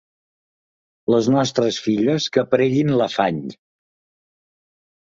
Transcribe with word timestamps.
Les 1.15 1.29
nostres 1.35 1.79
filles 1.89 2.29
que 2.39 2.47
preguin 2.57 2.93
l’afany. 3.03 3.41